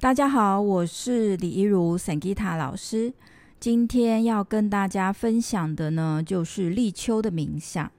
[0.00, 3.12] 大家好，我是李一如散吉他老师。
[3.60, 7.92] 今天要跟大家分享的呢，就是立秋的冥想，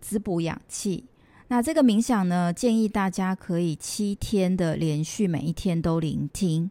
[0.00, 1.06] 滋补氧气。
[1.48, 6.70] 那这个冥想呢，建议大家可以七天的连续，每一天都聆听。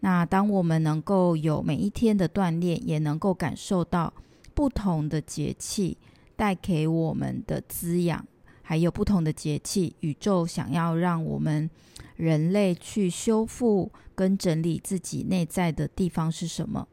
[0.00, 4.12] 那当我们能够有每一天的锻炼，也能够感受到
[4.52, 5.96] 不同的节气
[6.36, 8.26] 带给我们的滋养，
[8.68, 11.70] 还有不同的节气，宇宙想要让我们
[12.16, 16.86] 人类去修复跟整理自己内在的地方是什么？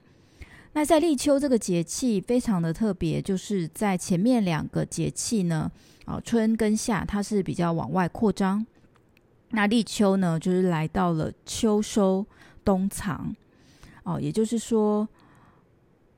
[0.71, 5.69] 那在立秋这个节气非常的特别，就是在前面两个节气呢，
[6.05, 8.66] 啊，春跟夏它是比较往外扩张，
[9.49, 12.25] 那立秋呢，就是来到了秋收
[12.63, 13.35] 冬藏，
[14.03, 15.05] 哦，也就是说，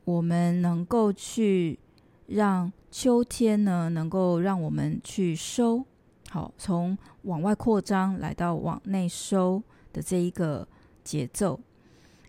[0.05, 1.79] 我们能够去
[2.27, 5.83] 让秋天呢，能够让我们去收。
[6.29, 9.63] 好，从往外扩张来到往内收
[9.93, 10.67] 的这一个
[11.03, 11.59] 节奏，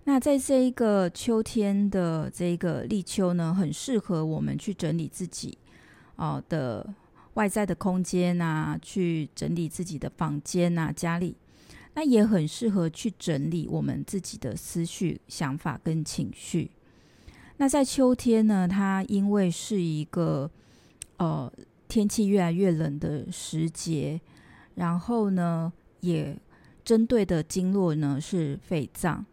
[0.04, 5.58] 那在这一个秋天的这一个立秋呢，很适合我们去整理自己
[6.14, 6.94] 哦的
[7.34, 11.36] 外在的空间啊，去整理自己的房间啊、家里，
[11.94, 16.70] 那也很适合去整理我们自己的思绪、想法跟情绪。
[17.58, 20.50] 那在秋天呢，它因为是一个
[21.18, 21.52] 呃。
[21.90, 24.20] 天气越来越冷的时节，
[24.74, 26.38] 然后呢，也
[26.84, 29.24] 针对的经络呢是肺脏。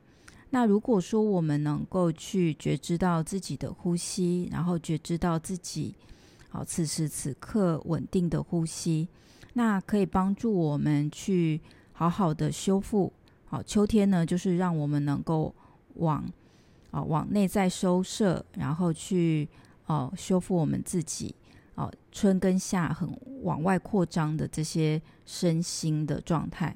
[0.52, 5.94] 那如果说我们能够去觉知到自己的呼吸，然后觉知到自己
[6.48, 9.10] 好此时此刻稳定的呼吸，
[9.52, 11.60] 那可以帮助我们去
[11.92, 13.12] 好好的修复。
[13.44, 15.54] 好，秋天呢，就是让我们能够
[15.96, 16.24] 往
[16.96, 19.48] 啊往内在收摄，然后去
[19.88, 21.36] 哦修复我们自己。
[21.76, 23.10] 哦，春跟夏很
[23.44, 26.74] 往外扩张的这些身心的状态，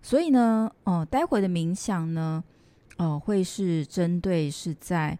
[0.00, 2.42] 所以呢，哦、待会的冥想呢，
[2.96, 5.18] 哦、会是针对是在，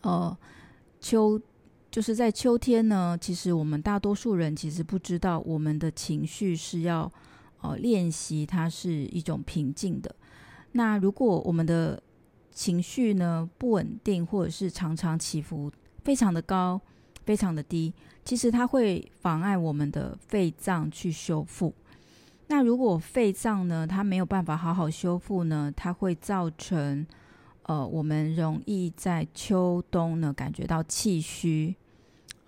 [0.00, 0.34] 呃，
[0.98, 1.38] 秋，
[1.90, 7.12] 就是在秋天呢，其实我们大多数人其实不知道，我们的情绪是要，
[7.60, 10.16] 哦，练习它是一种平静的。
[10.72, 12.02] 那如果我们的
[12.60, 15.72] 情绪呢不稳定，或者是常常起伏
[16.04, 16.80] 非常的高。
[17.26, 17.92] 非常的低，
[18.24, 21.72] 其实它会妨碍我们的肺脏去修复。
[22.48, 27.06] 那如果肺脏呢，它没有办法好好修复呢，它会造成
[27.64, 31.76] 呃，我们容易在秋冬呢感觉到气虚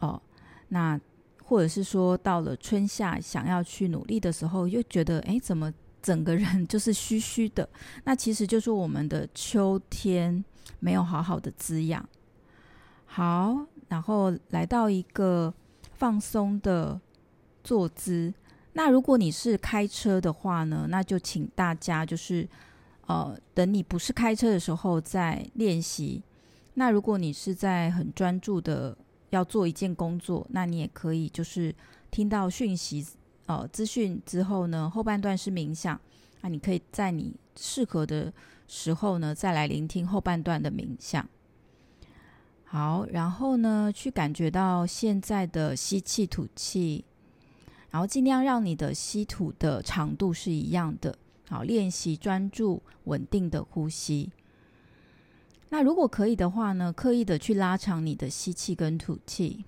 [0.00, 0.20] 哦、
[0.68, 0.98] 那
[1.44, 7.68] 或者是说到了春夏想要去努力的时候，又觉得哎，怎么整个人 就是虚虚的？
[8.04, 10.44] 那其实就是我们的秋天
[10.80, 12.06] 没有好好的滋养。
[13.06, 13.66] 好。
[13.88, 15.52] 然后来到一个
[15.92, 16.98] 放松的
[17.62, 18.32] 坐姿。
[18.72, 22.48] 那如果你是开车的话呢，那就请大家就是
[23.06, 26.22] 呃，等你不是开车的时候再练习。
[26.72, 28.96] 那如果你是在很专注的
[29.28, 31.74] 要做一件工作，那你也可以就是
[32.10, 33.06] 听到讯息
[33.46, 36.00] 呃资讯之后呢，后半段是冥想。
[36.40, 38.32] 那你可以在你适合的
[38.66, 41.28] 时候呢，再来聆听后半段的冥想。
[42.64, 47.04] 好，然后呢，去感觉到现在的吸气、吐气，
[47.90, 51.16] 然后尽量让你的吸吐的长度是一样的。
[51.48, 54.32] 好，练习专注、稳定的呼吸。
[55.68, 59.64] 那如果可以的话呢，刻意的去拉长你的吸气跟吐气。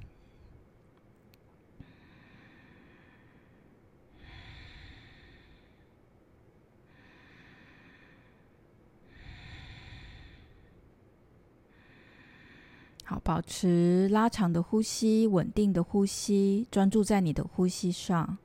[13.22, 18.38] 保持拉长的呼吸，稳定的呼吸，专注在你的呼吸上，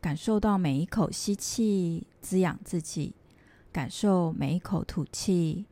[0.00, 3.14] 感受到每一口吸气滋养自己，
[3.72, 5.66] 感受每一口吐气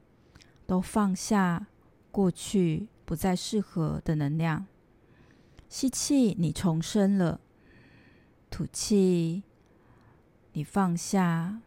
[0.67, 1.67] 都放下
[2.11, 4.67] 过去不再适合的能量。
[5.69, 7.41] 吸气，你重生了；
[8.51, 9.43] 吐气，
[10.53, 11.61] 你放下。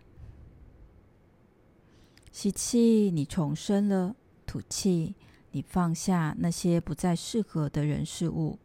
[2.31, 5.15] 吸气，你重生了；吐气。
[5.55, 8.59] 你放下那些不再适合的人事物，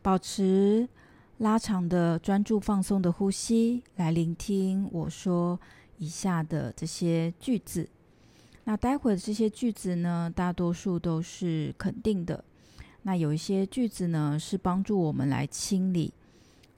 [0.00, 0.88] 保持
[1.36, 5.60] 拉长的专注放松的呼吸，来聆听我说
[5.98, 7.90] 以下的这些句子。
[8.64, 12.42] 那待会的这些句子呢，大多数都是肯定的。
[13.02, 16.14] 那有一些句子呢，是帮助我们来清理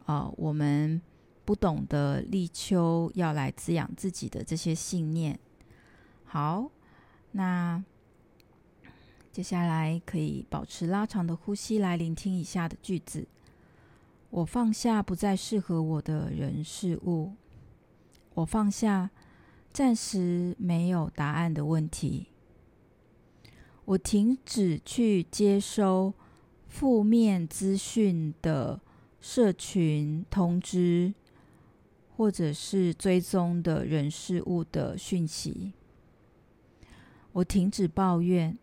[0.07, 1.01] 啊、我们。
[1.47, 5.39] 不懂得立秋要来滋养自己的这些信念。
[6.25, 6.69] 好，
[7.31, 7.83] 那
[9.31, 13.29] 接下来可以保持拉长的呼吸来聆听以下的句子。
[14.31, 17.33] 我放下不再适合我的人事物，
[18.35, 19.11] 我放下
[19.73, 22.27] 暂时没有答案的问题，
[23.85, 26.13] 我停止去接收
[26.67, 28.81] 负面资讯的
[29.21, 31.15] 社群通知，
[32.17, 35.75] 或者是追踪的人事物的讯息，
[37.33, 38.57] 我停止抱怨，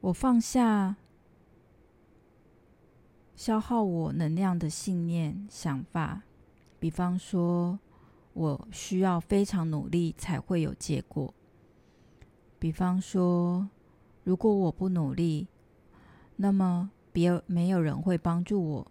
[0.00, 0.96] 我放下
[3.36, 6.22] 消耗我能量的信念、想法，
[6.78, 7.78] 比方说，
[8.32, 11.34] 我需要非常努力才会有结果；
[12.58, 13.68] 比方说，
[14.24, 15.48] 如果我不努力，
[16.36, 18.89] 那么别没有人会帮助我。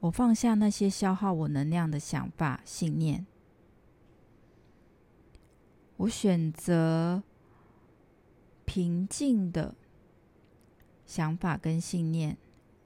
[0.00, 3.26] 我放下那些消耗我能量的想法、信念，
[5.98, 7.22] 我选择
[8.64, 9.74] 平静的
[11.06, 12.38] 想法跟信念，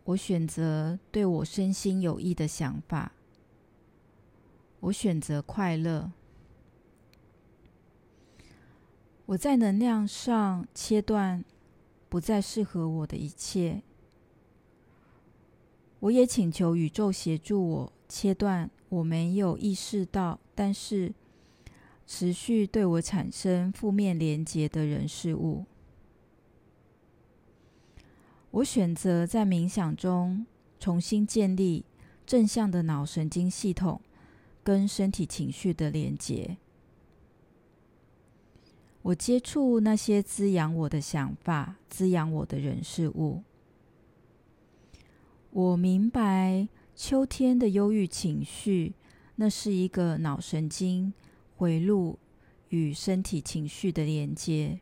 [0.04, 3.12] 我选择对我身心有益的想法，
[4.80, 6.10] 我选择快乐。
[9.26, 11.44] 我在能量上切断
[12.08, 13.82] 不再适合我的一切。
[16.04, 21.14] 我也请求宇宙协助我切断我没有意识到，但是
[22.06, 25.64] 持续对我产生负面连结的人事物。
[28.50, 30.44] 我选择在冥想中
[30.78, 31.86] 重新建立
[32.26, 33.98] 正向的脑神经系统
[34.62, 36.58] 跟身体情绪的连结。
[39.00, 43.42] 我接触那些滋养我的想法、滋养我的人事物。
[45.54, 48.92] 我明白秋天的忧郁情绪，
[49.36, 51.14] 那是一个脑神经
[51.54, 52.18] 回路
[52.70, 54.80] 与身体情绪的连接。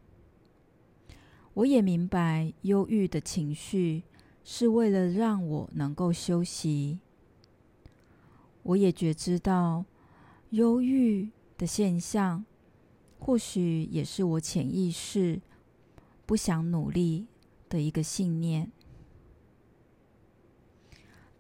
[1.53, 4.05] 我也明白忧郁的情绪
[4.43, 7.01] 是为了让我能够休息。
[8.63, 9.85] 我也觉知到
[10.53, 11.29] 忧郁
[11.59, 12.43] 的现象，
[13.19, 15.43] 或许也是我潜意识
[16.25, 17.27] 不想努力
[17.69, 18.73] 的一个信念。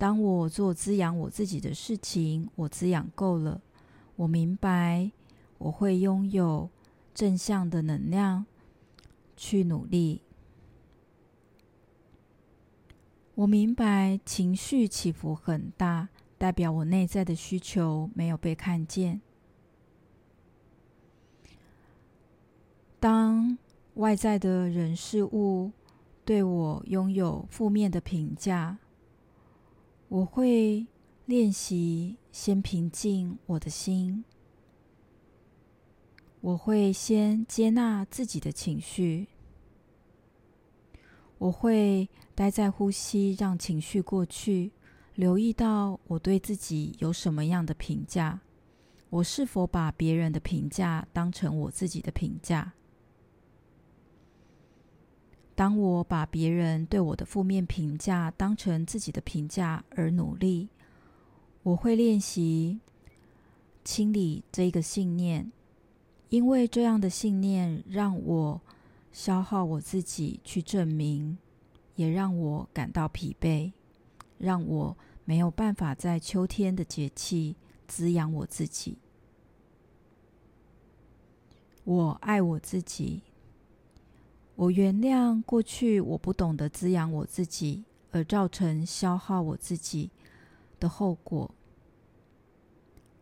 [0.03, 3.63] 当我做滋养我自己的事情，我滋养够了，
[4.17, 5.13] 我明白
[5.59, 6.69] 我会拥有
[7.15, 8.45] 正向的能量
[9.37, 10.23] 去努力。
[13.37, 19.21] 我明白情绪起伏很大，代表我内在的需求没有被看见。
[22.99, 23.57] 当
[23.95, 25.71] 外在的人事物
[26.25, 28.79] 对我拥有负面的评价，
[30.13, 30.87] 我会
[31.25, 34.23] 练习先平静我的心，
[36.43, 39.29] 我会先接纳自己的情绪，
[41.39, 44.73] 我会待在呼吸，让情绪过去，
[45.15, 48.39] 留意到我对自己有什么样的评价，
[49.09, 52.75] 我是否把别人的评价当成我自己的评价。
[55.63, 60.69] 当我把别人对我的负面评价当成自己的评价而努力，
[61.63, 62.81] 我会练习
[63.85, 65.53] 清理这个信念，
[66.31, 68.61] 因为这样的信念让我
[69.13, 71.39] 消耗我自己去证明，
[71.95, 73.71] 也让我感到疲惫，
[74.39, 77.55] 让我没有办法在秋天的节气
[77.87, 78.99] 滋养我自己。
[81.85, 83.23] 我爱我自己。
[84.55, 90.11] 我原谅过去我不懂得滋养我自己，而造成消耗我自己
[90.79, 91.55] 的后果。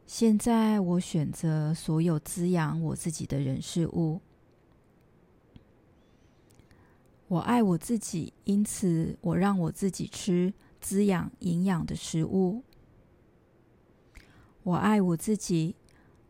[0.07, 4.21] 现在我选择所有滋养我自己的人事物。
[7.29, 12.65] 我爱我自己，因此我让我自己吃滋养营养的食物。
[14.65, 15.77] 我爱我自己，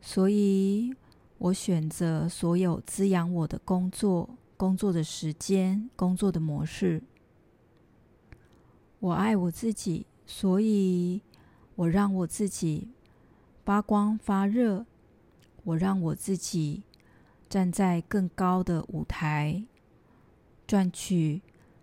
[0.03, 0.95] 所以
[1.39, 4.37] 我选择所有滋养我的工作。
[4.61, 7.03] 工作的时间，工作的模式。
[8.99, 11.23] 我爱我自己，所以
[11.77, 12.91] 我让我自己
[13.65, 14.85] 发光发热。
[15.65, 16.83] 我让我自己
[17.49, 19.65] 站在更高的舞台，
[20.67, 21.41] 赚取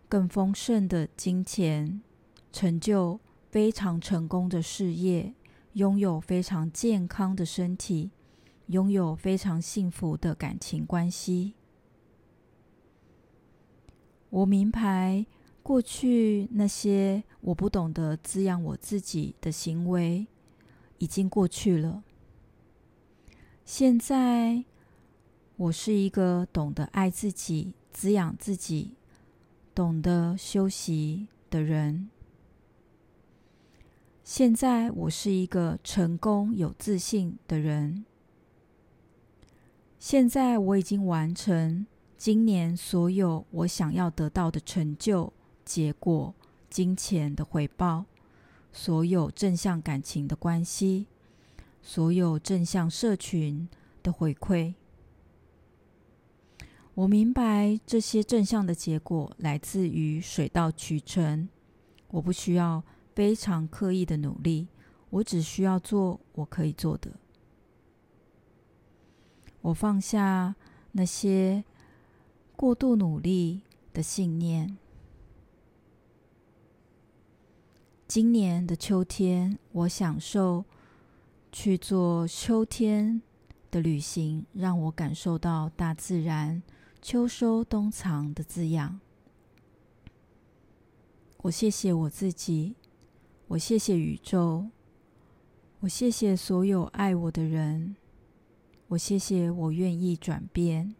[0.07, 1.99] 更丰盛的金钱，
[2.53, 3.19] 成就
[3.49, 5.33] 非常成功的事业，
[5.73, 8.11] 拥有非常健康的身体，
[8.67, 11.55] 拥有非常幸福的感情关系。
[14.29, 15.25] 我明白，
[15.63, 20.27] 过去那些我不懂得滋养我自己的行为
[20.97, 22.03] 已经过去了。
[23.65, 24.63] 现在，
[25.55, 28.95] 我是一个懂得爱自己、滋养自己、
[29.73, 32.09] 懂得休息的人。
[34.23, 38.05] 现在我是一个成功、有自信的人。
[39.99, 45.31] 现在我已经完成今年所有我想要得到的成就、
[45.63, 46.33] 结果、
[46.67, 48.05] 金钱的回报，
[48.73, 51.05] 所有正向感情的关系，
[51.81, 53.69] 所有正向社群
[54.01, 54.73] 的回馈。
[56.95, 61.47] 我明白这些正向的结果来自于水到渠成，
[62.07, 62.83] 我不需要
[63.13, 64.67] 非常刻意的努力，
[65.11, 67.11] 我只需要做我可以做的。
[69.61, 70.55] 我放下
[70.93, 71.63] 那些
[72.57, 73.61] 过度努力
[73.93, 74.79] 的信念。
[78.07, 80.65] 今年的秋天，我享受
[81.51, 83.21] 去做秋天
[83.69, 86.63] 的旅行，让我感受到大自然。
[86.99, 88.99] 秋收冬藏的滋养，
[91.43, 92.75] 我谢谢我自己，
[93.49, 94.65] 我谢谢宇宙，
[95.81, 97.95] 我谢谢所有爱我的人，
[98.87, 100.95] 我谢谢我愿意转变，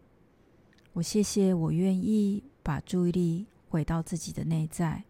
[0.98, 5.04] 我谢谢我愿意把注意力回到自己的内在，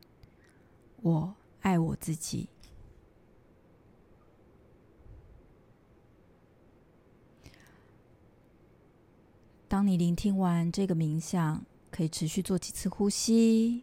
[1.00, 2.50] 我爱我自己。
[9.66, 13.82] 当你聆听完这个冥想，可以持续做几次呼吸，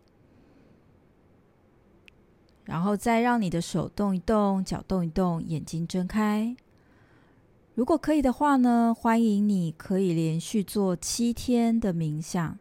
[2.65, 6.55] 然后再让你的手动一动，脚动一动，眼睛睁开。
[7.75, 12.57] 如果可以的话呢，欢迎你可以连续做七天的冥想，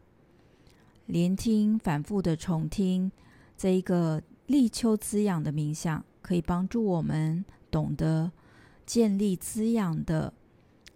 [1.05, 3.09] 连听、反复的重听
[3.57, 8.29] 这一个立秋滋养的冥想，可以帮助我们懂得
[8.85, 10.33] 建立滋养的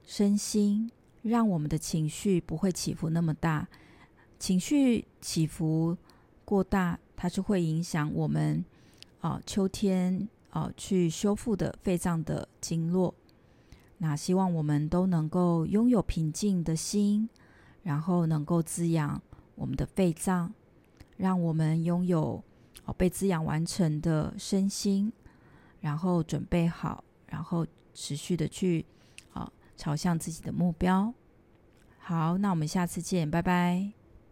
[0.04, 0.92] 身心。
[1.22, 3.70] 让我们的情绪不会起伏那么大，
[4.38, 5.98] 情绪起伏
[6.44, 8.66] 过大，它是会影响我们
[9.22, 13.16] 啊、秋天啊、去修复的肺脏的经络。
[14.00, 17.30] 那希望我们都能够拥有平静的心，
[17.84, 19.22] 然后能够滋养
[19.56, 20.52] 我们的肺脏，
[21.18, 22.44] 让我们拥有
[22.86, 25.14] 哦被滋养完成的身心，
[25.82, 28.86] 然后准备好，然后持续的去
[29.32, 29.52] 啊。
[29.78, 31.14] 朝向自己的目标。
[32.00, 33.99] 好，那我们下次见，拜拜。